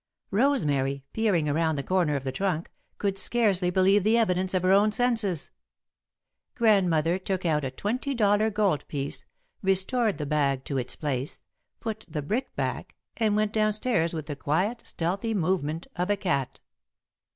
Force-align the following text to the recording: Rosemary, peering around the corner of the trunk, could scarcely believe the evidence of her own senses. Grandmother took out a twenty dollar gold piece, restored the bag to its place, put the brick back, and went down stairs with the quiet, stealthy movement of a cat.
Rosemary, 0.31 1.03
peering 1.13 1.47
around 1.47 1.75
the 1.75 1.83
corner 1.83 2.15
of 2.15 2.23
the 2.23 2.31
trunk, 2.31 2.71
could 2.97 3.19
scarcely 3.19 3.69
believe 3.69 4.03
the 4.03 4.17
evidence 4.17 4.55
of 4.55 4.63
her 4.63 4.71
own 4.71 4.91
senses. 4.91 5.51
Grandmother 6.55 7.19
took 7.19 7.45
out 7.45 7.63
a 7.63 7.69
twenty 7.69 8.15
dollar 8.15 8.49
gold 8.49 8.87
piece, 8.87 9.25
restored 9.61 10.17
the 10.17 10.25
bag 10.25 10.63
to 10.65 10.79
its 10.79 10.95
place, 10.95 11.43
put 11.79 12.03
the 12.09 12.23
brick 12.23 12.55
back, 12.55 12.95
and 13.17 13.35
went 13.35 13.53
down 13.53 13.73
stairs 13.73 14.15
with 14.15 14.25
the 14.25 14.35
quiet, 14.35 14.81
stealthy 14.87 15.35
movement 15.35 15.85
of 15.95 16.09
a 16.09 16.17
cat. 16.17 16.59